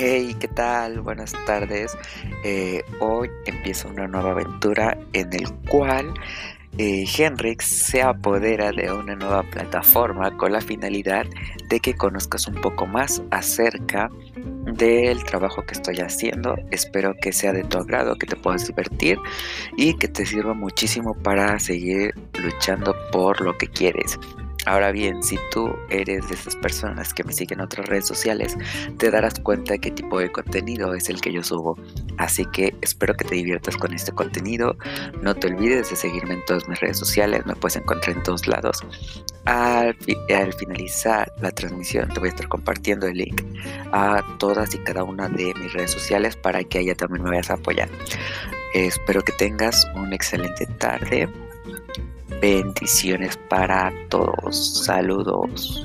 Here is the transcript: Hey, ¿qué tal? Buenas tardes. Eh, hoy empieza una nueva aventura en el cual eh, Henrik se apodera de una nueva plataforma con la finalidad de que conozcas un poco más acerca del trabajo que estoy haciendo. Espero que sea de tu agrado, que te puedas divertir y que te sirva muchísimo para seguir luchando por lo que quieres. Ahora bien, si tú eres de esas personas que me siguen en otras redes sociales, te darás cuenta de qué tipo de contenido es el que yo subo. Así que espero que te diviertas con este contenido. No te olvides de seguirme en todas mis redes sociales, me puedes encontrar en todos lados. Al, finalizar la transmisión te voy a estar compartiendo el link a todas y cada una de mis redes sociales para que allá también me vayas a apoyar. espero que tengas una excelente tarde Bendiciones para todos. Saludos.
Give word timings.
Hey, 0.00 0.36
¿qué 0.38 0.46
tal? 0.46 1.00
Buenas 1.00 1.32
tardes. 1.44 1.98
Eh, 2.44 2.84
hoy 3.00 3.28
empieza 3.46 3.88
una 3.88 4.06
nueva 4.06 4.30
aventura 4.30 4.96
en 5.12 5.32
el 5.32 5.52
cual 5.68 6.14
eh, 6.78 7.04
Henrik 7.04 7.62
se 7.62 8.02
apodera 8.02 8.70
de 8.70 8.92
una 8.92 9.16
nueva 9.16 9.42
plataforma 9.42 10.36
con 10.36 10.52
la 10.52 10.60
finalidad 10.60 11.26
de 11.68 11.80
que 11.80 11.94
conozcas 11.94 12.46
un 12.46 12.54
poco 12.60 12.86
más 12.86 13.20
acerca 13.32 14.08
del 14.66 15.24
trabajo 15.24 15.62
que 15.66 15.74
estoy 15.74 15.96
haciendo. 15.96 16.54
Espero 16.70 17.14
que 17.20 17.32
sea 17.32 17.52
de 17.52 17.64
tu 17.64 17.78
agrado, 17.78 18.14
que 18.14 18.26
te 18.28 18.36
puedas 18.36 18.68
divertir 18.68 19.18
y 19.76 19.94
que 19.94 20.06
te 20.06 20.24
sirva 20.24 20.54
muchísimo 20.54 21.12
para 21.24 21.58
seguir 21.58 22.14
luchando 22.40 22.94
por 23.10 23.40
lo 23.40 23.58
que 23.58 23.66
quieres. 23.66 24.16
Ahora 24.68 24.92
bien, 24.92 25.22
si 25.22 25.38
tú 25.50 25.74
eres 25.88 26.28
de 26.28 26.34
esas 26.34 26.54
personas 26.54 27.14
que 27.14 27.24
me 27.24 27.32
siguen 27.32 27.60
en 27.60 27.64
otras 27.64 27.88
redes 27.88 28.06
sociales, 28.06 28.54
te 28.98 29.10
darás 29.10 29.40
cuenta 29.40 29.72
de 29.72 29.78
qué 29.78 29.90
tipo 29.90 30.18
de 30.20 30.30
contenido 30.30 30.92
es 30.92 31.08
el 31.08 31.22
que 31.22 31.32
yo 31.32 31.42
subo. 31.42 31.78
Así 32.18 32.44
que 32.52 32.74
espero 32.82 33.14
que 33.14 33.24
te 33.24 33.36
diviertas 33.36 33.78
con 33.78 33.94
este 33.94 34.12
contenido. 34.12 34.76
No 35.22 35.34
te 35.34 35.46
olvides 35.46 35.88
de 35.88 35.96
seguirme 35.96 36.34
en 36.34 36.44
todas 36.44 36.68
mis 36.68 36.78
redes 36.80 36.98
sociales, 36.98 37.46
me 37.46 37.56
puedes 37.56 37.76
encontrar 37.76 38.14
en 38.14 38.22
todos 38.22 38.46
lados. 38.46 38.84
Al, 39.46 39.96
finalizar 40.58 41.32
la 41.40 41.50
transmisión 41.50 42.10
te 42.10 42.20
voy 42.20 42.28
a 42.28 42.32
estar 42.32 42.48
compartiendo 42.48 43.06
el 43.06 43.16
link 43.16 43.42
a 43.92 44.22
todas 44.38 44.74
y 44.74 44.78
cada 44.80 45.02
una 45.02 45.30
de 45.30 45.54
mis 45.54 45.72
redes 45.72 45.92
sociales 45.92 46.36
para 46.36 46.62
que 46.62 46.80
allá 46.80 46.94
también 46.94 47.24
me 47.24 47.30
vayas 47.30 47.48
a 47.48 47.54
apoyar. 47.54 47.88
espero 48.74 49.22
que 49.22 49.32
tengas 49.32 49.86
una 49.94 50.14
excelente 50.14 50.66
tarde 50.78 51.26
Bendiciones 52.40 53.36
para 53.48 53.92
todos. 54.08 54.84
Saludos. 54.84 55.84